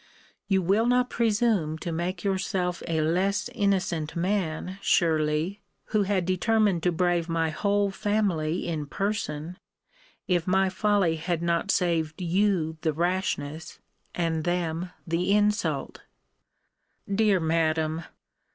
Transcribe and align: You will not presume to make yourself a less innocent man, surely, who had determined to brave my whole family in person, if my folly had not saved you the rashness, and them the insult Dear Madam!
You 0.47 0.63
will 0.63 0.87
not 0.87 1.11
presume 1.11 1.77
to 1.77 1.91
make 1.91 2.23
yourself 2.23 2.81
a 2.87 3.01
less 3.01 3.51
innocent 3.53 4.15
man, 4.15 4.79
surely, 4.81 5.61
who 5.93 6.01
had 6.01 6.25
determined 6.25 6.81
to 6.81 6.91
brave 6.91 7.29
my 7.29 7.51
whole 7.51 7.91
family 7.91 8.67
in 8.67 8.87
person, 8.87 9.59
if 10.27 10.47
my 10.47 10.69
folly 10.69 11.17
had 11.17 11.43
not 11.43 11.69
saved 11.69 12.19
you 12.19 12.77
the 12.81 12.93
rashness, 12.93 13.77
and 14.15 14.43
them 14.43 14.89
the 15.05 15.33
insult 15.33 16.01
Dear 17.07 17.39
Madam! 17.39 18.05